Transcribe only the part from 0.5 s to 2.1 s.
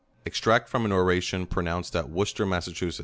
from an Oration, pronounced at